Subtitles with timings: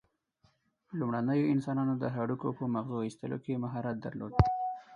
[0.99, 4.33] لومړنیو انسانانو د هډوکو په مغزو ایستلو کې مهارت درلود.